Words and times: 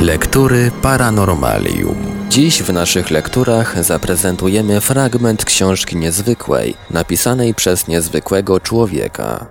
Lektury 0.00 0.70
Paranormalium. 0.82 1.96
Dziś 2.28 2.62
w 2.62 2.72
naszych 2.72 3.10
lekturach 3.10 3.84
zaprezentujemy 3.84 4.80
fragment 4.80 5.44
książki 5.44 5.96
niezwykłej, 5.96 6.74
napisanej 6.90 7.54
przez 7.54 7.88
niezwykłego 7.88 8.60
człowieka. 8.60 9.46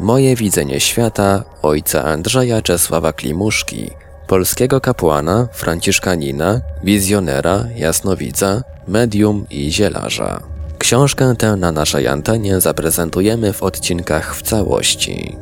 Moje 0.00 0.36
widzenie 0.36 0.80
świata 0.80 1.44
ojca 1.62 2.04
Andrzeja 2.04 2.62
Czesława 2.62 3.12
Klimuszki, 3.12 3.90
polskiego 4.26 4.80
kapłana, 4.80 5.48
franciszkanina, 5.52 6.60
wizjonera, 6.84 7.64
jasnowidza, 7.76 8.62
medium 8.88 9.46
i 9.50 9.72
zielarza. 9.72 10.40
Książkę 10.78 11.34
tę 11.38 11.56
na 11.56 11.72
naszej 11.72 12.08
antenie 12.08 12.60
zaprezentujemy 12.60 13.52
w 13.52 13.62
odcinkach 13.62 14.36
w 14.36 14.42
całości. 14.42 15.36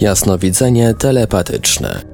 Jasnowidzenie 0.00 0.94
telepatyczne. 0.94 2.13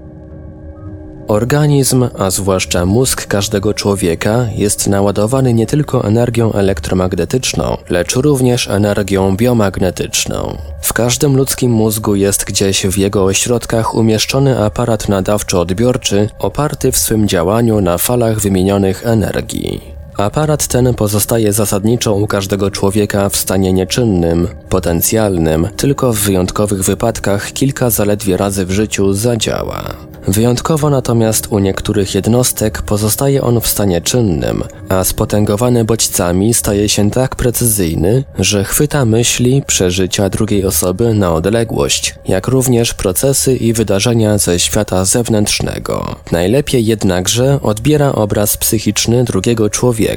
Organizm, 1.31 2.09
a 2.19 2.31
zwłaszcza 2.31 2.87
mózg 2.87 3.27
każdego 3.27 3.75
człowieka, 3.75 4.47
jest 4.55 4.87
naładowany 4.87 5.55
nie 5.55 5.67
tylko 5.67 6.05
energią 6.05 6.53
elektromagnetyczną, 6.53 7.77
lecz 7.91 8.17
również 8.17 8.69
energią 8.69 9.37
biomagnetyczną. 9.37 10.57
W 10.83 10.93
każdym 10.93 11.37
ludzkim 11.37 11.73
mózgu 11.73 12.15
jest 12.15 12.45
gdzieś 12.45 12.87
w 12.87 12.99
jego 12.99 13.25
ośrodkach 13.25 13.95
umieszczony 13.95 14.65
aparat 14.65 15.09
nadawczo-odbiorczy 15.09 16.29
oparty 16.39 16.93
w 16.93 16.99
swym 16.99 17.29
działaniu 17.29 17.81
na 17.81 17.99
falach 17.99 18.41
wymienionych 18.41 19.07
energii. 19.07 20.00
Aparat 20.21 20.67
ten 20.67 20.95
pozostaje 20.95 21.53
zasadniczo 21.53 22.15
u 22.15 22.27
każdego 22.27 22.71
człowieka 22.71 23.29
w 23.29 23.37
stanie 23.37 23.73
nieczynnym, 23.73 24.49
potencjalnym, 24.69 25.69
tylko 25.77 26.13
w 26.13 26.19
wyjątkowych 26.19 26.83
wypadkach 26.83 27.53
kilka 27.53 27.91
zaledwie 27.91 28.37
razy 28.37 28.67
w 28.67 28.71
życiu 28.71 29.13
zadziała. 29.13 30.11
Wyjątkowo 30.29 30.91
natomiast 30.91 31.47
u 31.51 31.59
niektórych 31.59 32.15
jednostek 32.15 32.83
pozostaje 32.83 33.43
on 33.43 33.61
w 33.61 33.67
stanie 33.67 34.01
czynnym, 34.01 34.63
a 34.89 35.05
spotęgowany 35.05 35.85
bodźcami 35.85 36.55
staje 36.55 36.89
się 36.89 37.11
tak 37.11 37.37
precyzyjny, 37.37 38.25
że 38.39 38.65
chwyta 38.65 39.05
myśli, 39.05 39.63
przeżycia 39.67 40.29
drugiej 40.29 40.65
osoby 40.65 41.15
na 41.15 41.33
odległość, 41.33 42.15
jak 42.29 42.49
również 42.49 42.95
procesy 42.95 43.57
i 43.57 43.73
wydarzenia 43.73 44.39
ze 44.39 44.59
świata 44.59 45.05
zewnętrznego. 45.05 46.17
Najlepiej 46.33 46.87
jednakże 46.87 47.59
odbiera 47.63 48.13
obraz 48.13 48.57
psychiczny 48.57 49.25
drugiego 49.25 49.71
człowieka. 49.71 50.10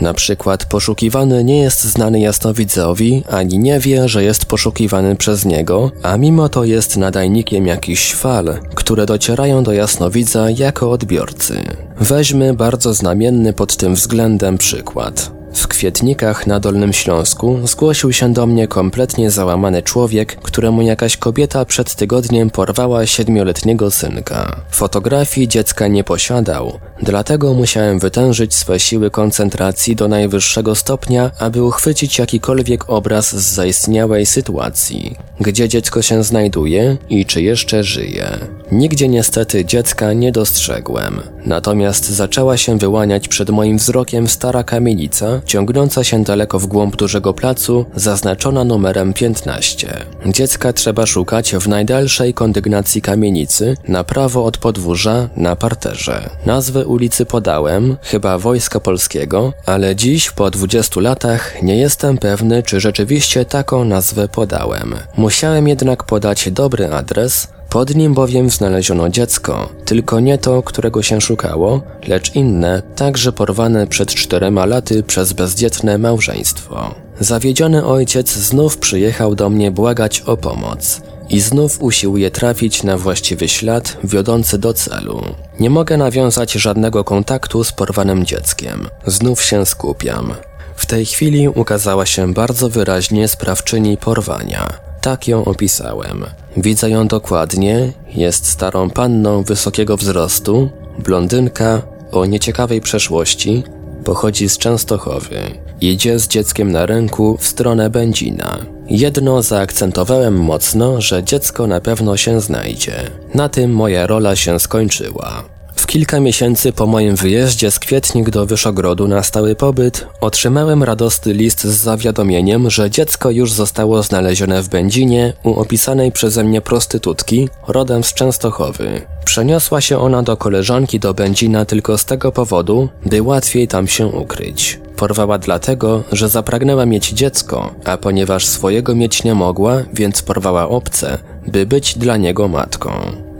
Na 0.00 0.14
przykład 0.14 0.64
poszukiwany 0.64 1.44
nie 1.44 1.58
jest 1.58 1.84
znany 1.84 2.20
jasnowidzowi, 2.20 3.24
ani 3.30 3.58
nie 3.58 3.80
wie, 3.80 4.08
że 4.08 4.24
jest 4.24 4.46
poszukiwany 4.46 5.16
przez 5.16 5.44
niego, 5.44 5.90
a 6.02 6.16
mimo 6.16 6.48
to 6.48 6.64
jest 6.64 6.96
nadajnikiem 6.96 7.66
jakichś 7.66 8.14
fal, 8.14 8.58
które 8.74 9.06
docierają 9.06 9.62
do 9.62 9.72
jasnowidza 9.72 10.50
jako 10.50 10.90
odbiorcy. 10.90 11.62
Weźmy 12.00 12.54
bardzo 12.54 12.94
znamienny 12.94 13.52
pod 13.52 13.76
tym 13.76 13.94
względem 13.94 14.58
przykład. 14.58 15.41
W 15.54 15.68
Kwietnikach 15.68 16.46
na 16.46 16.60
Dolnym 16.60 16.92
Śląsku 16.92 17.60
zgłosił 17.64 18.12
się 18.12 18.32
do 18.32 18.46
mnie 18.46 18.68
kompletnie 18.68 19.30
załamany 19.30 19.82
człowiek, 19.82 20.36
któremu 20.42 20.82
jakaś 20.82 21.16
kobieta 21.16 21.64
przed 21.64 21.94
tygodniem 21.94 22.50
porwała 22.50 23.06
siedmioletniego 23.06 23.90
synka. 23.90 24.56
Fotografii 24.70 25.48
dziecka 25.48 25.88
nie 25.88 26.04
posiadał, 26.04 26.78
dlatego 27.02 27.54
musiałem 27.54 27.98
wytężyć 27.98 28.54
swe 28.54 28.80
siły 28.80 29.10
koncentracji 29.10 29.96
do 29.96 30.08
najwyższego 30.08 30.74
stopnia, 30.74 31.30
aby 31.38 31.62
uchwycić 31.62 32.18
jakikolwiek 32.18 32.90
obraz 32.90 33.36
z 33.36 33.54
zaistniałej 33.54 34.26
sytuacji. 34.26 35.16
Gdzie 35.40 35.68
dziecko 35.68 36.02
się 36.02 36.24
znajduje 36.24 36.96
i 37.08 37.26
czy 37.26 37.42
jeszcze 37.42 37.84
żyje. 37.84 38.38
Nigdzie 38.72 39.08
niestety 39.08 39.64
dziecka 39.64 40.12
nie 40.12 40.32
dostrzegłem. 40.32 41.20
Natomiast 41.46 42.10
zaczęła 42.10 42.56
się 42.56 42.78
wyłaniać 42.78 43.28
przed 43.28 43.50
moim 43.50 43.76
wzrokiem 43.76 44.28
stara 44.28 44.64
kamienica, 44.64 45.41
ciągnąca 45.46 46.04
się 46.04 46.24
daleko 46.24 46.58
w 46.58 46.66
głąb 46.66 46.96
dużego 46.96 47.34
placu, 47.34 47.84
zaznaczona 47.96 48.64
numerem 48.64 49.12
15. 49.12 50.06
Dziecka 50.26 50.72
trzeba 50.72 51.06
szukać 51.06 51.54
w 51.54 51.68
najdalszej 51.68 52.34
kondygnacji 52.34 53.02
kamienicy, 53.02 53.76
na 53.88 54.04
prawo 54.04 54.44
od 54.44 54.58
podwórza, 54.58 55.28
na 55.36 55.56
parterze. 55.56 56.30
Nazwę 56.46 56.86
ulicy 56.86 57.26
podałem, 57.26 57.96
chyba 58.02 58.38
Wojska 58.38 58.80
Polskiego, 58.80 59.52
ale 59.66 59.96
dziś, 59.96 60.30
po 60.30 60.50
20 60.50 61.00
latach, 61.00 61.62
nie 61.62 61.76
jestem 61.76 62.18
pewny, 62.18 62.62
czy 62.62 62.80
rzeczywiście 62.80 63.44
taką 63.44 63.84
nazwę 63.84 64.28
podałem. 64.28 64.94
Musiałem 65.16 65.68
jednak 65.68 66.04
podać 66.04 66.50
dobry 66.50 66.94
adres, 66.94 67.48
pod 67.72 67.94
nim 67.94 68.14
bowiem 68.14 68.50
znaleziono 68.50 69.08
dziecko, 69.08 69.68
tylko 69.84 70.20
nie 70.20 70.38
to, 70.38 70.62
którego 70.62 71.02
się 71.02 71.20
szukało, 71.20 71.80
lecz 72.06 72.34
inne, 72.34 72.82
także 72.96 73.32
porwane 73.32 73.86
przed 73.86 74.14
czterema 74.14 74.66
laty 74.66 75.02
przez 75.02 75.32
bezdzietne 75.32 75.98
małżeństwo. 75.98 76.94
Zawiedziony 77.20 77.86
ojciec 77.86 78.32
znów 78.32 78.78
przyjechał 78.78 79.34
do 79.34 79.50
mnie 79.50 79.70
błagać 79.70 80.20
o 80.20 80.36
pomoc. 80.36 81.02
I 81.28 81.40
znów 81.40 81.82
usiłuje 81.82 82.30
trafić 82.30 82.82
na 82.82 82.96
właściwy 82.98 83.48
ślad 83.48 83.96
wiodący 84.04 84.58
do 84.58 84.74
celu. 84.74 85.22
Nie 85.60 85.70
mogę 85.70 85.96
nawiązać 85.96 86.52
żadnego 86.52 87.04
kontaktu 87.04 87.64
z 87.64 87.72
porwanym 87.72 88.26
dzieckiem. 88.26 88.88
Znów 89.06 89.42
się 89.42 89.66
skupiam. 89.66 90.34
W 90.76 90.86
tej 90.86 91.06
chwili 91.06 91.48
ukazała 91.48 92.06
się 92.06 92.34
bardzo 92.34 92.68
wyraźnie 92.68 93.28
sprawczyni 93.28 93.96
porwania. 93.96 94.72
Tak 95.00 95.28
ją 95.28 95.44
opisałem. 95.44 96.24
Widzę 96.56 96.90
ją 96.90 97.06
dokładnie, 97.06 97.92
jest 98.14 98.46
starą 98.46 98.90
panną 98.90 99.42
wysokiego 99.42 99.96
wzrostu, 99.96 100.70
blondynka 100.98 101.82
o 102.12 102.26
nieciekawej 102.26 102.80
przeszłości, 102.80 103.62
pochodzi 104.04 104.48
z 104.48 104.58
Częstochowy. 104.58 105.40
Idzie 105.80 106.18
z 106.18 106.28
dzieckiem 106.28 106.72
na 106.72 106.86
ręku 106.86 107.36
w 107.36 107.46
stronę 107.46 107.90
Będzina. 107.90 108.58
Jedno 108.88 109.42
zaakcentowałem 109.42 110.40
mocno, 110.40 111.00
że 111.00 111.24
dziecko 111.24 111.66
na 111.66 111.80
pewno 111.80 112.16
się 112.16 112.40
znajdzie. 112.40 112.94
Na 113.34 113.48
tym 113.48 113.74
moja 113.74 114.06
rola 114.06 114.36
się 114.36 114.60
skończyła. 114.60 115.44
Kilka 115.92 116.20
miesięcy 116.20 116.72
po 116.72 116.86
moim 116.86 117.16
wyjeździe 117.16 117.70
z 117.70 117.78
Kwietnik 117.78 118.30
do 118.30 118.46
Wyszogrodu 118.46 119.08
na 119.08 119.22
stały 119.22 119.54
pobyt 119.54 120.06
otrzymałem 120.20 120.82
radosny 120.82 121.32
list 121.32 121.64
z 121.64 121.74
zawiadomieniem, 121.74 122.70
że 122.70 122.90
dziecko 122.90 123.30
już 123.30 123.52
zostało 123.52 124.02
znalezione 124.02 124.62
w 124.62 124.68
Będzinie 124.68 125.32
u 125.42 125.54
opisanej 125.54 126.12
przeze 126.12 126.44
mnie 126.44 126.60
prostytutki 126.60 127.48
rodem 127.68 128.04
z 128.04 128.14
Częstochowy. 128.14 129.00
Przeniosła 129.24 129.80
się 129.80 129.98
ona 129.98 130.22
do 130.22 130.36
koleżanki 130.36 131.00
do 131.00 131.14
Będzina 131.14 131.64
tylko 131.64 131.98
z 131.98 132.04
tego 132.04 132.32
powodu, 132.32 132.88
by 133.06 133.22
łatwiej 133.22 133.68
tam 133.68 133.88
się 133.88 134.06
ukryć. 134.06 134.80
Porwała 134.96 135.38
dlatego, 135.38 136.02
że 136.12 136.28
zapragnęła 136.28 136.86
mieć 136.86 137.08
dziecko, 137.08 137.74
a 137.84 137.96
ponieważ 137.96 138.46
swojego 138.46 138.94
mieć 138.94 139.24
nie 139.24 139.34
mogła, 139.34 139.82
więc 139.94 140.22
porwała 140.22 140.68
obce, 140.68 141.18
by 141.46 141.66
być 141.66 141.98
dla 141.98 142.16
niego 142.16 142.48
matką. 142.48 142.92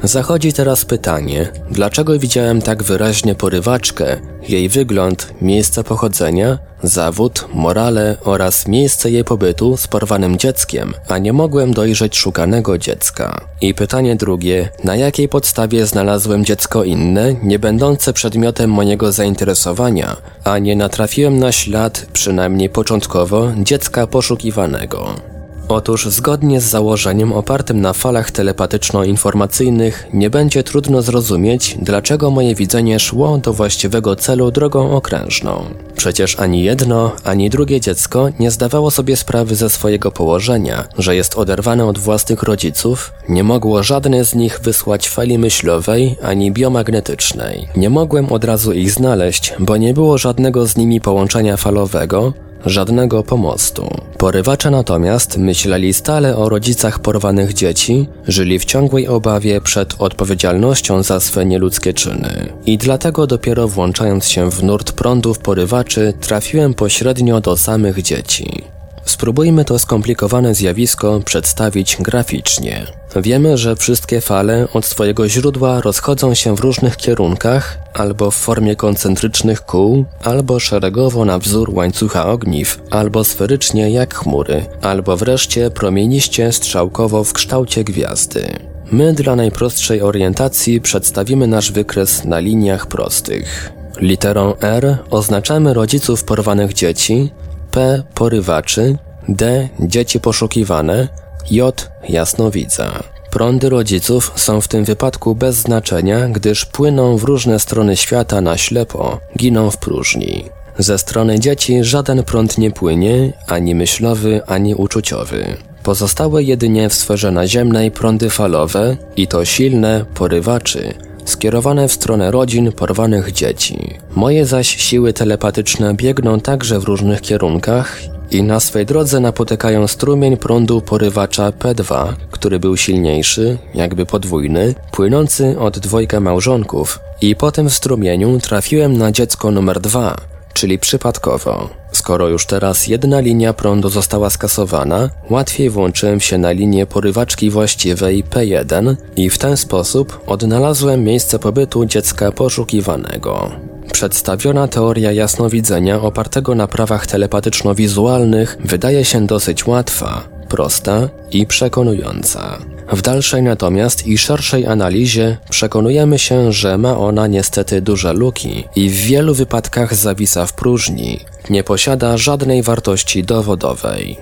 Zachodzi 0.04 0.52
teraz 0.52 0.84
pytanie, 0.84 1.52
dlaczego 1.70 2.18
widziałem 2.18 2.62
tak 2.62 2.82
wyraźnie 2.82 3.34
porywaczkę, 3.34 4.20
jej 4.48 4.68
wygląd, 4.68 5.34
miejsce 5.40 5.84
pochodzenia, 5.84 6.58
zawód, 6.82 7.48
morale 7.54 8.16
oraz 8.24 8.68
miejsce 8.68 9.10
jej 9.10 9.24
pobytu 9.24 9.76
z 9.76 9.88
porwanym 9.88 10.38
dzieckiem, 10.38 10.94
a 11.08 11.18
nie 11.18 11.32
mogłem 11.32 11.74
dojrzeć 11.74 12.16
szukanego 12.16 12.78
dziecka. 12.78 13.40
I 13.60 13.74
pytanie 13.74 14.16
drugie, 14.16 14.68
na 14.84 14.96
jakiej 14.96 15.28
podstawie 15.28 15.86
znalazłem 15.86 16.44
dziecko 16.44 16.84
inne, 16.84 17.34
nie 17.42 17.58
będące 17.58 18.12
przedmiotem 18.12 18.70
mojego 18.70 19.12
zainteresowania, 19.12 20.16
a 20.44 20.58
nie 20.58 20.76
natrafiłem 20.76 21.38
na 21.38 21.52
ślad, 21.52 22.06
przynajmniej 22.12 22.70
początkowo, 22.70 23.52
dziecka 23.58 24.06
poszukiwanego. 24.06 25.31
Otóż 25.68 26.06
zgodnie 26.06 26.60
z 26.60 26.64
założeniem 26.64 27.32
opartym 27.32 27.80
na 27.80 27.92
falach 27.92 28.30
telepatyczno-informacyjnych 28.30 30.08
nie 30.12 30.30
będzie 30.30 30.62
trudno 30.62 31.02
zrozumieć, 31.02 31.76
dlaczego 31.82 32.30
moje 32.30 32.54
widzenie 32.54 33.00
szło 33.00 33.38
do 33.38 33.52
właściwego 33.52 34.16
celu 34.16 34.50
drogą 34.50 34.96
okrężną. 34.96 35.64
Przecież 35.96 36.38
ani 36.38 36.62
jedno, 36.62 37.12
ani 37.24 37.50
drugie 37.50 37.80
dziecko 37.80 38.28
nie 38.40 38.50
zdawało 38.50 38.90
sobie 38.90 39.16
sprawy 39.16 39.54
ze 39.54 39.70
swojego 39.70 40.12
położenia, 40.12 40.84
że 40.98 41.16
jest 41.16 41.38
oderwane 41.38 41.86
od 41.86 41.98
własnych 41.98 42.42
rodziców, 42.42 43.12
nie 43.28 43.44
mogło 43.44 43.82
żadne 43.82 44.24
z 44.24 44.34
nich 44.34 44.60
wysłać 44.60 45.08
fali 45.08 45.38
myślowej 45.38 46.16
ani 46.22 46.52
biomagnetycznej. 46.52 47.68
Nie 47.76 47.90
mogłem 47.90 48.32
od 48.32 48.44
razu 48.44 48.72
ich 48.72 48.90
znaleźć, 48.90 49.54
bo 49.58 49.76
nie 49.76 49.94
było 49.94 50.18
żadnego 50.18 50.66
z 50.66 50.76
nimi 50.76 51.00
połączenia 51.00 51.56
falowego, 51.56 52.32
żadnego 52.66 53.22
pomostu. 53.22 53.90
Porywacze 54.18 54.70
natomiast 54.70 55.38
myśleli 55.38 55.94
stale 55.94 56.36
o 56.36 56.48
rodzicach 56.48 56.98
porwanych 56.98 57.54
dzieci, 57.54 58.06
żyli 58.28 58.58
w 58.58 58.64
ciągłej 58.64 59.08
obawie 59.08 59.60
przed 59.60 59.94
odpowiedzialnością 59.98 61.02
za 61.02 61.20
swe 61.20 61.46
nieludzkie 61.46 61.94
czyny. 61.94 62.52
I 62.66 62.78
dlatego 62.78 63.26
dopiero 63.26 63.68
włączając 63.68 64.28
się 64.28 64.50
w 64.50 64.64
nurt 64.64 64.92
prądów 64.92 65.38
porywaczy 65.38 66.12
trafiłem 66.20 66.74
pośrednio 66.74 67.40
do 67.40 67.56
samych 67.56 68.02
dzieci. 68.02 68.62
Spróbujmy 69.04 69.64
to 69.64 69.78
skomplikowane 69.78 70.54
zjawisko 70.54 71.20
przedstawić 71.24 71.96
graficznie. 72.00 72.86
Wiemy, 73.16 73.58
że 73.58 73.76
wszystkie 73.76 74.20
fale 74.20 74.68
od 74.72 74.84
swojego 74.84 75.28
źródła 75.28 75.80
rozchodzą 75.80 76.34
się 76.34 76.56
w 76.56 76.60
różnych 76.60 76.96
kierunkach, 76.96 77.78
albo 77.94 78.30
w 78.30 78.34
formie 78.34 78.76
koncentrycznych 78.76 79.60
kół, 79.60 80.04
albo 80.24 80.60
szeregowo 80.60 81.24
na 81.24 81.38
wzór 81.38 81.70
łańcucha 81.74 82.26
ogniw, 82.26 82.82
albo 82.90 83.24
sferycznie 83.24 83.90
jak 83.90 84.14
chmury, 84.14 84.66
albo 84.82 85.16
wreszcie 85.16 85.70
promieniście 85.70 86.52
strzałkowo 86.52 87.24
w 87.24 87.32
kształcie 87.32 87.84
gwiazdy. 87.84 88.46
My 88.92 89.12
dla 89.12 89.36
najprostszej 89.36 90.02
orientacji 90.02 90.80
przedstawimy 90.80 91.46
nasz 91.46 91.72
wykres 91.72 92.24
na 92.24 92.38
liniach 92.38 92.86
prostych. 92.86 93.72
Literą 94.00 94.54
R 94.60 94.98
oznaczamy 95.10 95.74
rodziców 95.74 96.24
porwanych 96.24 96.72
dzieci, 96.72 97.30
P 97.72 98.02
porywaczy, 98.14 98.98
D 99.28 99.68
dzieci 99.80 100.20
poszukiwane, 100.20 101.08
J 101.50 101.90
jasnowidza. 102.08 103.02
Prądy 103.30 103.68
rodziców 103.68 104.32
są 104.36 104.60
w 104.60 104.68
tym 104.68 104.84
wypadku 104.84 105.34
bez 105.34 105.56
znaczenia, 105.56 106.28
gdyż 106.28 106.64
płyną 106.64 107.16
w 107.16 107.24
różne 107.24 107.60
strony 107.60 107.96
świata 107.96 108.40
na 108.40 108.56
ślepo, 108.56 109.20
giną 109.38 109.70
w 109.70 109.76
próżni. 109.76 110.44
Ze 110.78 110.98
strony 110.98 111.40
dzieci 111.40 111.84
żaden 111.84 112.22
prąd 112.22 112.58
nie 112.58 112.70
płynie, 112.70 113.32
ani 113.46 113.74
myślowy, 113.74 114.40
ani 114.46 114.74
uczuciowy. 114.74 115.56
Pozostałe 115.82 116.42
jedynie 116.42 116.88
w 116.88 116.94
sferze 116.94 117.30
naziemnej 117.30 117.90
prądy 117.90 118.30
falowe 118.30 118.96
i 119.16 119.26
to 119.26 119.44
silne 119.44 120.04
porywaczy, 120.14 120.94
skierowane 121.24 121.88
w 121.88 121.92
stronę 121.92 122.30
rodzin 122.30 122.72
porwanych 122.72 123.32
dzieci. 123.32 123.94
Moje 124.14 124.46
zaś 124.46 124.68
siły 124.68 125.12
telepatyczne 125.12 125.94
biegną 125.94 126.40
także 126.40 126.80
w 126.80 126.84
różnych 126.84 127.20
kierunkach 127.20 127.98
i 128.30 128.42
na 128.42 128.60
swej 128.60 128.86
drodze 128.86 129.20
napotykają 129.20 129.86
strumień 129.86 130.36
prądu 130.36 130.80
porywacza 130.80 131.50
P2, 131.50 132.12
który 132.30 132.58
był 132.58 132.76
silniejszy, 132.76 133.58
jakby 133.74 134.06
podwójny, 134.06 134.74
płynący 134.92 135.58
od 135.58 135.78
dwojga 135.78 136.20
małżonków 136.20 137.00
i 137.20 137.36
po 137.36 137.52
tym 137.52 137.70
strumieniu 137.70 138.40
trafiłem 138.40 138.96
na 138.98 139.12
dziecko 139.12 139.50
numer 139.50 139.80
dwa, 139.80 140.16
czyli 140.52 140.78
przypadkowo. 140.78 141.68
Skoro 141.92 142.28
już 142.28 142.46
teraz 142.46 142.86
jedna 142.86 143.20
linia 143.20 143.52
prądu 143.52 143.88
została 143.88 144.30
skasowana, 144.30 145.10
łatwiej 145.30 145.70
włączyłem 145.70 146.20
się 146.20 146.38
na 146.38 146.50
linię 146.50 146.86
porywaczki 146.86 147.50
właściwej 147.50 148.24
P1 148.24 148.96
i 149.16 149.30
w 149.30 149.38
ten 149.38 149.56
sposób 149.56 150.20
odnalazłem 150.26 151.04
miejsce 151.04 151.38
pobytu 151.38 151.84
dziecka 151.84 152.32
poszukiwanego. 152.32 153.50
Przedstawiona 153.92 154.68
teoria 154.68 155.12
jasnowidzenia 155.12 156.00
opartego 156.00 156.54
na 156.54 156.66
prawach 156.66 157.06
telepatyczno-wizualnych 157.06 158.56
wydaje 158.64 159.04
się 159.04 159.26
dosyć 159.26 159.66
łatwa, 159.66 160.22
prosta 160.52 161.08
i 161.30 161.46
przekonująca. 161.46 162.58
W 162.92 163.02
dalszej 163.02 163.42
natomiast 163.42 164.06
i 164.06 164.18
szerszej 164.18 164.66
analizie 164.66 165.36
przekonujemy 165.50 166.18
się, 166.18 166.52
że 166.52 166.78
ma 166.78 166.98
ona 166.98 167.26
niestety 167.26 167.82
duże 167.82 168.12
luki 168.12 168.64
i 168.76 168.90
w 168.90 168.94
wielu 168.94 169.34
wypadkach 169.34 169.94
zawisa 169.94 170.46
w 170.46 170.52
próżni, 170.52 171.20
nie 171.50 171.64
posiada 171.64 172.16
żadnej 172.16 172.62
wartości 172.62 173.24
dowodowej. 173.24 174.18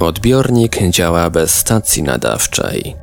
Odbiornik 0.00 0.78
działa 0.90 1.30
bez 1.30 1.54
stacji 1.54 2.02
nadawczej. 2.02 2.96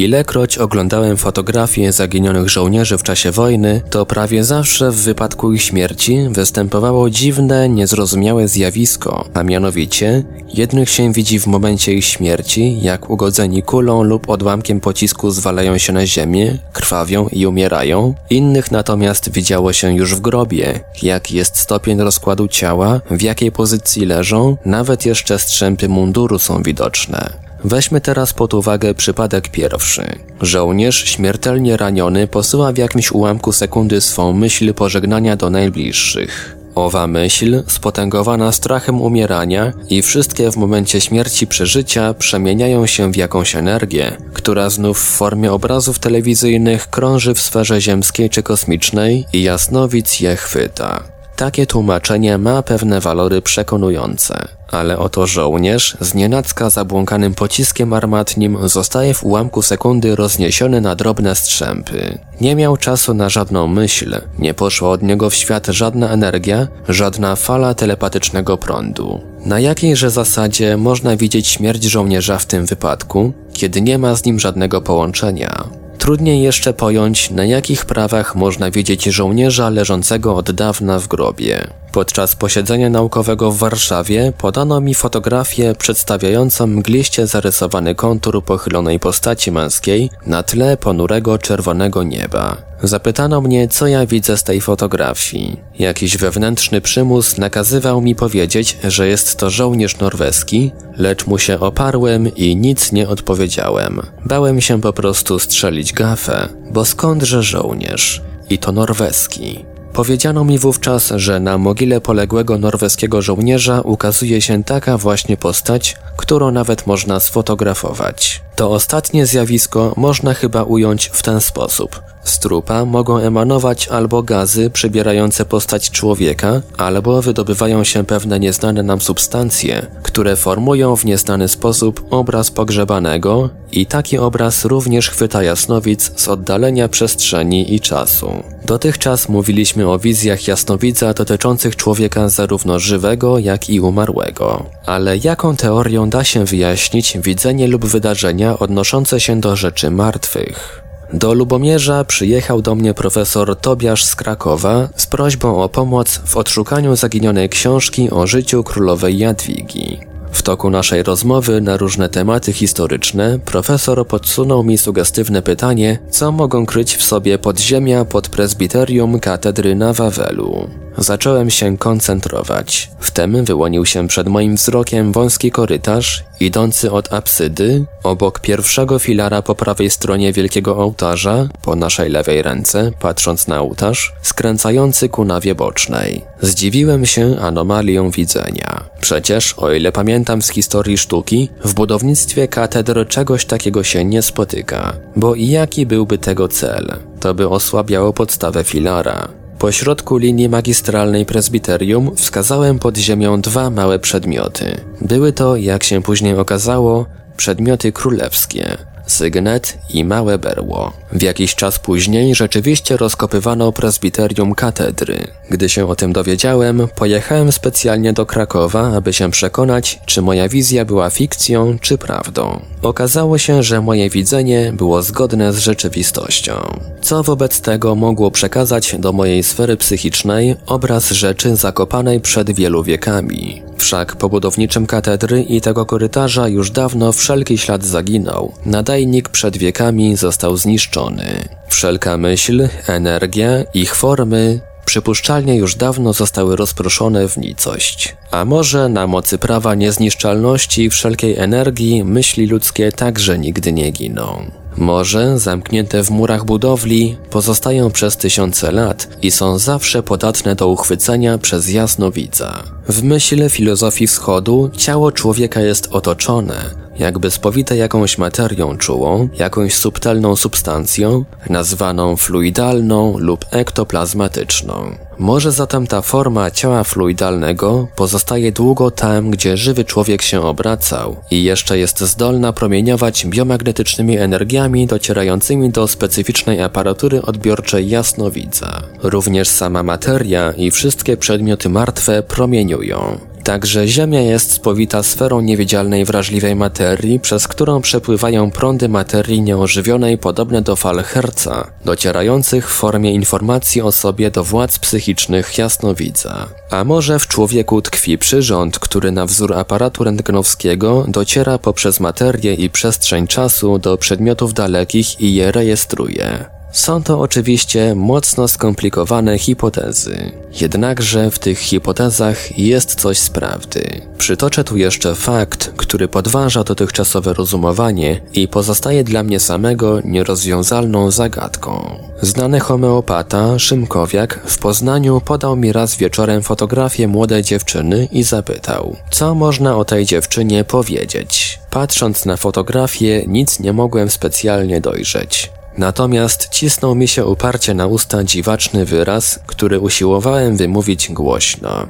Ilekroć 0.00 0.58
oglądałem 0.58 1.16
fotografie 1.16 1.92
zaginionych 1.92 2.48
żołnierzy 2.48 2.98
w 2.98 3.02
czasie 3.02 3.30
wojny, 3.30 3.82
to 3.90 4.06
prawie 4.06 4.44
zawsze 4.44 4.90
w 4.90 4.96
wypadku 4.96 5.52
ich 5.52 5.62
śmierci 5.62 6.18
występowało 6.30 7.10
dziwne, 7.10 7.68
niezrozumiałe 7.68 8.48
zjawisko, 8.48 9.28
a 9.34 9.42
mianowicie 9.42 10.24
jednych 10.54 10.90
się 10.90 11.12
widzi 11.12 11.40
w 11.40 11.46
momencie 11.46 11.92
ich 11.94 12.04
śmierci, 12.04 12.82
jak 12.82 13.10
ugodzeni 13.10 13.62
kulą 13.62 14.02
lub 14.02 14.28
odłamkiem 14.30 14.80
pocisku 14.80 15.30
zwalają 15.30 15.78
się 15.78 15.92
na 15.92 16.06
ziemię, 16.06 16.58
krwawią 16.72 17.28
i 17.28 17.46
umierają, 17.46 18.14
innych 18.30 18.70
natomiast 18.70 19.32
widziało 19.32 19.72
się 19.72 19.94
już 19.94 20.14
w 20.14 20.20
grobie, 20.20 20.80
jak 21.02 21.32
jest 21.32 21.56
stopień 21.56 22.00
rozkładu 22.00 22.48
ciała, 22.48 23.00
w 23.10 23.22
jakiej 23.22 23.52
pozycji 23.52 24.06
leżą, 24.06 24.56
nawet 24.66 25.06
jeszcze 25.06 25.38
strzępy 25.38 25.88
munduru 25.88 26.38
są 26.38 26.62
widoczne. 26.62 27.49
Weźmy 27.64 28.00
teraz 28.00 28.32
pod 28.32 28.54
uwagę 28.54 28.94
przypadek 28.94 29.48
pierwszy. 29.48 30.02
Żołnierz 30.40 31.04
śmiertelnie 31.04 31.76
raniony 31.76 32.26
posyła 32.26 32.72
w 32.72 32.78
jakimś 32.78 33.12
ułamku 33.12 33.52
sekundy 33.52 34.00
swą 34.00 34.32
myśl 34.32 34.74
pożegnania 34.74 35.36
do 35.36 35.50
najbliższych. 35.50 36.56
Owa 36.74 37.06
myśl, 37.06 37.62
spotęgowana 37.66 38.52
strachem 38.52 39.00
umierania 39.00 39.72
i 39.88 40.02
wszystkie 40.02 40.52
w 40.52 40.56
momencie 40.56 41.00
śmierci 41.00 41.46
przeżycia 41.46 42.14
przemieniają 42.14 42.86
się 42.86 43.12
w 43.12 43.16
jakąś 43.16 43.56
energię, 43.56 44.16
która 44.32 44.70
znów 44.70 44.98
w 44.98 45.16
formie 45.16 45.52
obrazów 45.52 45.98
telewizyjnych 45.98 46.90
krąży 46.90 47.34
w 47.34 47.40
sferze 47.40 47.80
ziemskiej 47.80 48.30
czy 48.30 48.42
kosmicznej 48.42 49.26
i 49.32 49.42
jasnowic 49.42 50.20
je 50.20 50.36
chwyta. 50.36 51.19
Takie 51.40 51.66
tłumaczenie 51.66 52.38
ma 52.38 52.62
pewne 52.62 53.00
walory 53.00 53.42
przekonujące, 53.42 54.48
ale 54.70 54.98
oto 54.98 55.26
żołnierz 55.26 55.96
z 56.00 56.14
nienacka 56.14 56.70
zabłąkanym 56.70 57.34
pociskiem 57.34 57.92
armatnim 57.92 58.68
zostaje 58.68 59.14
w 59.14 59.24
ułamku 59.24 59.62
sekundy 59.62 60.16
rozniesiony 60.16 60.80
na 60.80 60.94
drobne 60.94 61.34
strzępy. 61.34 62.18
Nie 62.40 62.56
miał 62.56 62.76
czasu 62.76 63.14
na 63.14 63.28
żadną 63.28 63.66
myśl, 63.66 64.20
nie 64.38 64.54
poszła 64.54 64.90
od 64.90 65.02
niego 65.02 65.30
w 65.30 65.34
świat 65.34 65.66
żadna 65.66 66.10
energia, 66.10 66.68
żadna 66.88 67.36
fala 67.36 67.74
telepatycznego 67.74 68.58
prądu. 68.58 69.20
Na 69.46 69.60
jakiejże 69.60 70.10
zasadzie 70.10 70.76
można 70.76 71.16
widzieć 71.16 71.48
śmierć 71.48 71.84
żołnierza 71.84 72.38
w 72.38 72.46
tym 72.46 72.66
wypadku, 72.66 73.32
kiedy 73.52 73.80
nie 73.80 73.98
ma 73.98 74.14
z 74.14 74.24
nim 74.24 74.40
żadnego 74.40 74.80
połączenia? 74.80 75.79
Trudniej 76.00 76.42
jeszcze 76.42 76.72
pojąć, 76.72 77.30
na 77.30 77.44
jakich 77.44 77.84
prawach 77.84 78.34
można 78.34 78.70
widzieć 78.70 79.04
żołnierza 79.04 79.70
leżącego 79.70 80.36
od 80.36 80.50
dawna 80.50 80.98
w 80.98 81.08
grobie. 81.08 81.66
Podczas 81.92 82.36
posiedzenia 82.36 82.90
naukowego 82.90 83.52
w 83.52 83.58
Warszawie 83.58 84.32
podano 84.38 84.80
mi 84.80 84.94
fotografię 84.94 85.74
przedstawiającą 85.78 86.66
mgliście 86.66 87.26
zarysowany 87.26 87.94
kontur 87.94 88.44
pochylonej 88.44 89.00
postaci 89.00 89.52
męskiej 89.52 90.10
na 90.26 90.42
tle 90.42 90.76
ponurego 90.76 91.38
czerwonego 91.38 92.02
nieba. 92.02 92.56
Zapytano 92.82 93.40
mnie, 93.40 93.68
co 93.68 93.86
ja 93.86 94.06
widzę 94.06 94.36
z 94.36 94.44
tej 94.44 94.60
fotografii. 94.60 95.60
Jakiś 95.78 96.16
wewnętrzny 96.16 96.80
przymus 96.80 97.38
nakazywał 97.38 98.00
mi 98.00 98.14
powiedzieć, 98.14 98.78
że 98.84 99.08
jest 99.08 99.36
to 99.36 99.50
żołnierz 99.50 99.98
norweski, 99.98 100.72
lecz 100.96 101.26
mu 101.26 101.38
się 101.38 101.60
oparłem 101.60 102.34
i 102.36 102.56
nic 102.56 102.92
nie 102.92 103.08
odpowiedziałem. 103.08 104.00
Bałem 104.24 104.60
się 104.60 104.80
po 104.80 104.92
prostu 104.92 105.38
strzelić 105.38 105.92
gafę, 105.92 106.48
bo 106.72 106.84
skądże 106.84 107.42
żołnierz? 107.42 108.22
I 108.50 108.58
to 108.58 108.72
norweski. 108.72 109.64
Powiedziano 109.92 110.44
mi 110.44 110.58
wówczas, 110.58 111.12
że 111.16 111.40
na 111.40 111.58
mogile 111.58 112.00
poległego 112.00 112.58
norweskiego 112.58 113.22
żołnierza 113.22 113.80
ukazuje 113.80 114.40
się 114.40 114.64
taka 114.64 114.98
właśnie 114.98 115.36
postać, 115.36 115.96
którą 116.16 116.50
nawet 116.50 116.86
można 116.86 117.20
sfotografować. 117.20 118.42
To 118.56 118.70
ostatnie 118.70 119.26
zjawisko 119.26 119.94
można 119.96 120.34
chyba 120.34 120.62
ująć 120.62 121.10
w 121.12 121.22
ten 121.22 121.40
sposób. 121.40 122.00
Z 122.24 122.38
trupa 122.38 122.84
mogą 122.84 123.18
emanować 123.18 123.88
albo 123.88 124.22
gazy 124.22 124.70
przybierające 124.70 125.44
postać 125.44 125.90
człowieka, 125.90 126.62
albo 126.76 127.22
wydobywają 127.22 127.84
się 127.84 128.04
pewne 128.04 128.40
nieznane 128.40 128.82
nam 128.82 129.00
substancje, 129.00 129.86
które 130.02 130.36
formują 130.36 130.96
w 130.96 131.04
nieznany 131.04 131.48
sposób 131.48 132.04
obraz 132.10 132.50
pogrzebanego 132.50 133.50
i 133.72 133.86
taki 133.86 134.18
obraz 134.18 134.64
również 134.64 135.10
chwyta 135.10 135.42
jasnowic 135.42 136.12
z 136.16 136.28
oddalenia 136.28 136.88
przestrzeni 136.88 137.74
i 137.74 137.80
czasu. 137.80 138.42
Dotychczas 138.64 139.28
mówiliśmy 139.28 139.90
o 139.90 139.98
wizjach 139.98 140.48
jasnowidza 140.48 141.14
dotyczących 141.14 141.76
człowieka 141.76 142.28
zarówno 142.28 142.78
żywego, 142.78 143.38
jak 143.38 143.70
i 143.70 143.80
umarłego. 143.80 144.66
Ale 144.86 145.16
jaką 145.16 145.56
teorią 145.56 146.10
da 146.10 146.24
się 146.24 146.44
wyjaśnić 146.44 147.18
widzenie 147.18 147.68
lub 147.68 147.86
wydarzenia 147.86 148.58
odnoszące 148.58 149.20
się 149.20 149.40
do 149.40 149.56
rzeczy 149.56 149.90
martwych? 149.90 150.89
Do 151.12 151.34
Lubomierza 151.34 152.04
przyjechał 152.04 152.62
do 152.62 152.74
mnie 152.74 152.94
profesor 152.94 153.56
Tobiasz 153.56 154.04
z 154.04 154.16
Krakowa 154.16 154.88
z 154.96 155.06
prośbą 155.06 155.62
o 155.62 155.68
pomoc 155.68 156.20
w 156.24 156.36
odszukaniu 156.36 156.96
zaginionej 156.96 157.48
książki 157.48 158.10
o 158.10 158.26
życiu 158.26 158.64
królowej 158.64 159.18
Jadwigi. 159.18 159.98
W 160.32 160.42
toku 160.42 160.70
naszej 160.70 161.02
rozmowy 161.02 161.60
na 161.60 161.76
różne 161.76 162.08
tematy 162.08 162.52
historyczne 162.52 163.38
profesor 163.44 164.06
podsunął 164.06 164.62
mi 164.62 164.78
sugestywne 164.78 165.42
pytanie, 165.42 165.98
co 166.10 166.32
mogą 166.32 166.66
kryć 166.66 166.96
w 166.96 167.02
sobie 167.02 167.38
podziemia 167.38 168.04
pod 168.04 168.28
prezbiterium 168.28 169.20
katedry 169.20 169.74
na 169.74 169.92
Wawelu. 169.92 170.68
Zacząłem 170.98 171.50
się 171.50 171.78
koncentrować. 171.78 172.90
Wtem 173.00 173.44
wyłonił 173.44 173.86
się 173.86 174.08
przed 174.08 174.28
moim 174.28 174.56
wzrokiem 174.56 175.12
wąski 175.12 175.50
korytarz, 175.50 176.24
idący 176.40 176.92
od 176.92 177.12
apsydy, 177.12 177.84
obok 178.02 178.40
pierwszego 178.40 178.98
filara 178.98 179.42
po 179.42 179.54
prawej 179.54 179.90
stronie 179.90 180.32
wielkiego 180.32 180.76
ołtarza, 180.76 181.48
po 181.62 181.76
naszej 181.76 182.10
lewej 182.10 182.42
ręce, 182.42 182.92
patrząc 183.00 183.48
na 183.48 183.60
ołtarz, 183.60 184.12
skręcający 184.22 185.08
ku 185.08 185.24
nawie 185.24 185.54
bocznej. 185.54 186.24
Zdziwiłem 186.40 187.06
się 187.06 187.36
anomalią 187.40 188.10
widzenia. 188.10 188.84
Przecież, 189.00 189.54
o 189.56 189.72
ile 189.72 189.92
pamiętam 189.92 190.42
z 190.42 190.48
historii 190.50 190.98
sztuki, 190.98 191.48
w 191.64 191.74
budownictwie 191.74 192.48
katedr 192.48 193.08
czegoś 193.08 193.44
takiego 193.44 193.84
się 193.84 194.04
nie 194.04 194.22
spotyka. 194.22 194.92
Bo 195.16 195.34
i 195.34 195.48
jaki 195.48 195.86
byłby 195.86 196.18
tego 196.18 196.48
cel? 196.48 196.96
To 197.20 197.34
by 197.34 197.48
osłabiało 197.48 198.12
podstawę 198.12 198.64
filara. 198.64 199.39
Po 199.60 199.72
środku 199.72 200.16
linii 200.16 200.48
magistralnej 200.48 201.26
prezbiterium 201.26 202.16
wskazałem 202.16 202.78
pod 202.78 202.96
ziemią 202.96 203.40
dwa 203.40 203.70
małe 203.70 203.98
przedmioty. 203.98 204.80
Były 205.00 205.32
to, 205.32 205.56
jak 205.56 205.84
się 205.84 206.02
później 206.02 206.34
okazało, 206.34 207.06
przedmioty 207.36 207.92
królewskie 207.92 208.76
sygnet 209.06 209.78
i 209.90 210.04
małe 210.04 210.38
berło. 210.38 210.92
W 211.12 211.22
jakiś 211.22 211.54
czas 211.54 211.78
później 211.78 212.34
rzeczywiście 212.34 212.96
rozkopywano 212.96 213.72
prezbiterium 213.72 214.54
katedry. 214.54 215.26
Gdy 215.50 215.68
się 215.68 215.88
o 215.88 215.96
tym 215.96 216.12
dowiedziałem, 216.12 216.88
pojechałem 216.94 217.52
specjalnie 217.52 218.12
do 218.12 218.26
Krakowa, 218.26 218.96
aby 218.96 219.12
się 219.12 219.30
przekonać, 219.30 220.00
czy 220.06 220.22
moja 220.22 220.48
wizja 220.48 220.84
była 220.84 221.10
fikcją, 221.10 221.78
czy 221.78 221.98
prawdą. 221.98 222.60
Okazało 222.82 223.38
się, 223.38 223.62
że 223.62 223.80
moje 223.80 224.10
widzenie 224.10 224.72
było 224.72 225.02
zgodne 225.02 225.52
z 225.52 225.58
rzeczywistością. 225.58 226.80
Co 227.02 227.22
wobec 227.22 227.60
tego 227.60 227.94
mogło 227.94 228.30
przekazać 228.30 228.96
do 228.98 229.12
mojej 229.12 229.42
sfery 229.42 229.76
psychicznej 229.76 230.56
obraz 230.66 231.10
rzeczy 231.10 231.56
zakopanej 231.56 232.20
przed 232.20 232.50
wielu 232.50 232.82
wiekami. 232.82 233.69
Wszak 233.80 234.16
po 234.16 234.28
budowniczym 234.28 234.86
katedry 234.86 235.42
i 235.42 235.60
tego 235.60 235.86
korytarza 235.86 236.48
już 236.48 236.70
dawno 236.70 237.12
wszelki 237.12 237.58
ślad 237.58 237.84
zaginął. 237.84 238.52
Nadajnik 238.66 239.28
przed 239.28 239.56
wiekami 239.56 240.16
został 240.16 240.56
zniszczony. 240.56 241.48
Wszelka 241.68 242.16
myśl, 242.16 242.68
energia, 242.86 243.48
ich 243.74 243.94
formy 243.94 244.60
przypuszczalnie 244.84 245.56
już 245.56 245.74
dawno 245.74 246.12
zostały 246.12 246.56
rozproszone 246.56 247.28
w 247.28 247.36
nicość. 247.36 248.16
A 248.30 248.44
może 248.44 248.88
na 248.88 249.06
mocy 249.06 249.38
prawa 249.38 249.74
niezniszczalności 249.74 250.90
wszelkiej 250.90 251.38
energii 251.38 252.04
myśli 252.04 252.46
ludzkie 252.46 252.92
także 252.92 253.38
nigdy 253.38 253.72
nie 253.72 253.90
giną. 253.90 254.59
Może, 254.76 255.38
zamknięte 255.38 256.04
w 256.04 256.10
murach 256.10 256.44
budowli, 256.44 257.16
pozostają 257.30 257.90
przez 257.90 258.16
tysiące 258.16 258.72
lat 258.72 259.08
i 259.22 259.30
są 259.30 259.58
zawsze 259.58 260.02
podatne 260.02 260.54
do 260.54 260.68
uchwycenia 260.68 261.38
przez 261.38 261.68
jasnowidza. 261.68 262.62
W 262.88 263.02
myśl 263.02 263.48
filozofii 263.48 264.06
wschodu 264.06 264.70
ciało 264.76 265.12
człowieka 265.12 265.60
jest 265.60 265.88
otoczone, 265.92 266.54
jakby 267.00 267.30
spowite 267.30 267.76
jakąś 267.76 268.18
materią 268.18 268.76
czułą, 268.76 269.28
jakąś 269.38 269.74
subtelną 269.74 270.36
substancją, 270.36 271.24
nazwaną 271.48 272.16
fluidalną 272.16 273.18
lub 273.18 273.44
ektoplazmatyczną. 273.50 274.96
Może 275.18 275.52
zatem 275.52 275.86
ta 275.86 276.02
forma 276.02 276.50
ciała 276.50 276.84
fluidalnego 276.84 277.88
pozostaje 277.96 278.52
długo 278.52 278.90
tam, 278.90 279.30
gdzie 279.30 279.56
żywy 279.56 279.84
człowiek 279.84 280.22
się 280.22 280.42
obracał 280.42 281.16
i 281.30 281.44
jeszcze 281.44 281.78
jest 281.78 282.00
zdolna 282.00 282.52
promieniować 282.52 283.26
biomagnetycznymi 283.26 284.18
energiami 284.18 284.86
docierającymi 284.86 285.70
do 285.70 285.88
specyficznej 285.88 286.62
aparatury 286.62 287.22
odbiorczej 287.22 287.88
jasnowidza. 287.88 288.82
Również 289.02 289.48
sama 289.48 289.82
materia 289.82 290.52
i 290.52 290.70
wszystkie 290.70 291.16
przedmioty 291.16 291.68
martwe 291.68 292.22
promieniują. 292.22 293.29
Także 293.44 293.88
Ziemia 293.88 294.20
jest 294.20 294.52
spowita 294.52 295.02
sferą 295.02 295.40
niewidzialnej 295.40 296.04
wrażliwej 296.04 296.56
materii, 296.56 297.20
przez 297.20 297.48
którą 297.48 297.80
przepływają 297.80 298.50
prądy 298.50 298.88
materii 298.88 299.42
nieożywionej 299.42 300.18
podobne 300.18 300.62
do 300.62 300.76
fal 300.76 301.02
Herca, 301.02 301.70
docierających 301.84 302.70
w 302.70 302.74
formie 302.74 303.12
informacji 303.12 303.82
o 303.82 303.92
sobie 303.92 304.30
do 304.30 304.44
władz 304.44 304.78
psychicznych 304.78 305.58
jasnowidza. 305.58 306.48
A 306.70 306.84
może 306.84 307.18
w 307.18 307.26
człowieku 307.26 307.82
tkwi 307.82 308.18
przyrząd, 308.18 308.78
który 308.78 309.12
na 309.12 309.26
wzór 309.26 309.54
aparatu 309.54 310.04
rentgenowskiego 310.04 311.04
dociera 311.08 311.58
poprzez 311.58 312.00
materię 312.00 312.54
i 312.54 312.70
przestrzeń 312.70 313.26
czasu 313.26 313.78
do 313.78 313.96
przedmiotów 313.96 314.54
dalekich 314.54 315.20
i 315.20 315.34
je 315.34 315.52
rejestruje. 315.52 316.59
Są 316.72 317.02
to 317.02 317.20
oczywiście 317.20 317.94
mocno 317.94 318.48
skomplikowane 318.48 319.38
hipotezy. 319.38 320.32
Jednakże 320.60 321.30
w 321.30 321.38
tych 321.38 321.58
hipotezach 321.58 322.58
jest 322.58 323.00
coś 323.00 323.18
z 323.18 323.30
prawdy. 323.30 324.00
Przytoczę 324.18 324.64
tu 324.64 324.76
jeszcze 324.76 325.14
fakt, 325.14 325.72
który 325.76 326.08
podważa 326.08 326.64
dotychczasowe 326.64 327.32
rozumowanie 327.32 328.20
i 328.32 328.48
pozostaje 328.48 329.04
dla 329.04 329.22
mnie 329.22 329.40
samego 329.40 330.00
nierozwiązalną 330.04 331.10
zagadką. 331.10 331.98
Znany 332.22 332.60
homeopata 332.60 333.58
Szymkowiak 333.58 334.40
w 334.44 334.58
Poznaniu 334.58 335.20
podał 335.20 335.56
mi 335.56 335.72
raz 335.72 335.96
wieczorem 335.96 336.42
fotografię 336.42 337.08
młodej 337.08 337.42
dziewczyny 337.42 338.08
i 338.12 338.22
zapytał, 338.22 338.96
co 339.10 339.34
można 339.34 339.76
o 339.76 339.84
tej 339.84 340.04
dziewczynie 340.04 340.64
powiedzieć. 340.64 341.58
Patrząc 341.70 342.24
na 342.24 342.36
fotografię, 342.36 343.24
nic 343.26 343.60
nie 343.60 343.72
mogłem 343.72 344.10
specjalnie 344.10 344.80
dojrzeć. 344.80 345.50
Natomiast 345.80 346.48
cisnął 346.48 346.94
mi 346.94 347.08
się 347.08 347.26
uparcie 347.26 347.74
na 347.74 347.86
usta 347.86 348.24
dziwaczny 348.24 348.84
wyraz, 348.84 349.40
który 349.46 349.80
usiłowałem 349.80 350.56
wymówić 350.56 351.12
głośno. 351.12 351.86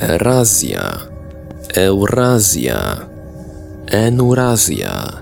Erazja, 0.00 0.98
Eurazja, 1.74 2.96
Enurazja. 3.86 5.12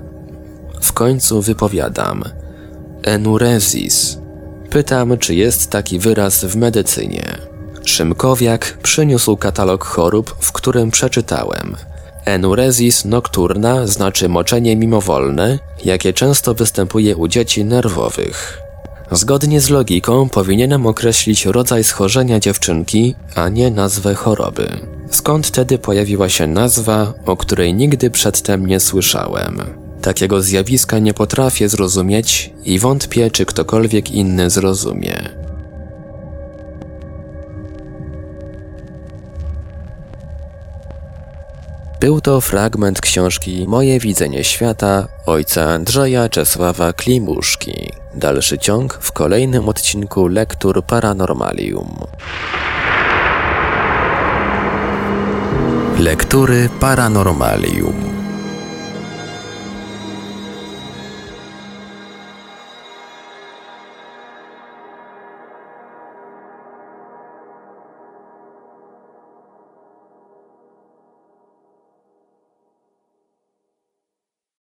W 0.80 0.92
końcu 0.92 1.42
wypowiadam. 1.42 2.24
Enurezis. 3.02 4.18
Pytam, 4.70 5.18
czy 5.18 5.34
jest 5.34 5.70
taki 5.70 5.98
wyraz 5.98 6.44
w 6.44 6.56
medycynie. 6.56 7.38
Szymkowiak 7.84 8.78
przyniósł 8.82 9.36
katalog 9.36 9.84
chorób, 9.84 10.36
w 10.40 10.52
którym 10.52 10.90
przeczytałem– 10.90 11.76
Enuresis 12.24 13.04
nocturna 13.04 13.86
znaczy 13.86 14.28
moczenie 14.28 14.76
mimowolne, 14.76 15.58
jakie 15.84 16.12
często 16.12 16.54
występuje 16.54 17.16
u 17.16 17.28
dzieci 17.28 17.64
nerwowych. 17.64 18.62
Zgodnie 19.10 19.60
z 19.60 19.70
logiką 19.70 20.28
powinienem 20.28 20.86
określić 20.86 21.46
rodzaj 21.46 21.84
schorzenia 21.84 22.40
dziewczynki, 22.40 23.14
a 23.34 23.48
nie 23.48 23.70
nazwę 23.70 24.14
choroby. 24.14 24.68
Skąd 25.10 25.50
tedy 25.50 25.78
pojawiła 25.78 26.28
się 26.28 26.46
nazwa, 26.46 27.12
o 27.26 27.36
której 27.36 27.74
nigdy 27.74 28.10
przedtem 28.10 28.66
nie 28.66 28.80
słyszałem? 28.80 29.60
Takiego 30.02 30.42
zjawiska 30.42 30.98
nie 30.98 31.14
potrafię 31.14 31.68
zrozumieć 31.68 32.50
i 32.64 32.78
wątpię, 32.78 33.30
czy 33.30 33.46
ktokolwiek 33.46 34.10
inny 34.10 34.50
zrozumie. 34.50 35.41
Był 42.02 42.20
to 42.20 42.40
fragment 42.40 43.00
książki 43.00 43.64
Moje 43.68 44.00
widzenie 44.00 44.44
świata 44.44 45.08
ojca 45.26 45.62
Andrzeja 45.62 46.28
Czesława 46.28 46.92
Klimuszki. 46.92 47.92
Dalszy 48.14 48.58
ciąg 48.58 48.98
w 49.00 49.12
kolejnym 49.12 49.68
odcinku 49.68 50.28
Lektur 50.28 50.84
Paranormalium. 50.84 51.98
Lektury 55.98 56.68
Paranormalium 56.80 58.11